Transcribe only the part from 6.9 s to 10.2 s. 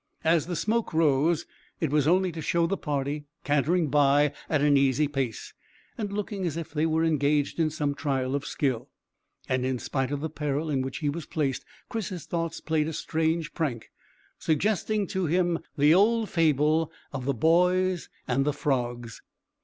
engaged in some trial of skill, and in spite of